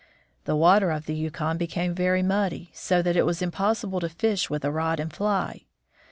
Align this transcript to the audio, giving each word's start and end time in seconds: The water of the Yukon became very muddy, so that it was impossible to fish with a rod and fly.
The 0.45 0.55
water 0.55 0.89
of 0.89 1.05
the 1.05 1.13
Yukon 1.13 1.59
became 1.59 1.93
very 1.93 2.23
muddy, 2.23 2.71
so 2.73 3.03
that 3.03 3.15
it 3.15 3.21
was 3.23 3.39
impossible 3.43 3.99
to 3.99 4.09
fish 4.09 4.49
with 4.49 4.65
a 4.65 4.71
rod 4.71 4.99
and 4.99 5.13
fly. 5.13 5.65